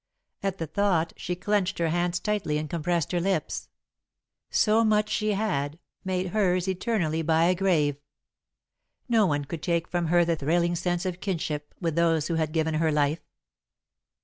At 0.41 0.57
the 0.57 0.65
thought, 0.65 1.13
she 1.15 1.35
clenched 1.35 1.77
her 1.77 1.89
hands 1.89 2.19
tightly 2.19 2.57
and 2.57 2.67
compressed 2.67 3.11
her 3.11 3.19
lips. 3.21 3.69
So 4.49 4.83
much 4.83 5.09
she 5.09 5.33
had, 5.33 5.77
made 6.03 6.29
hers 6.29 6.67
eternally 6.67 7.21
by 7.21 7.43
a 7.43 7.53
grave. 7.53 7.97
No 9.07 9.27
one 9.27 9.45
could 9.45 9.61
take 9.61 9.87
from 9.87 10.07
her 10.07 10.25
the 10.25 10.35
thrilling 10.35 10.75
sense 10.75 11.05
of 11.05 11.19
kinship 11.19 11.75
with 11.79 11.93
those 11.95 12.29
who 12.29 12.33
had 12.33 12.51
given 12.51 12.73
her 12.73 12.91
life. 12.91 13.21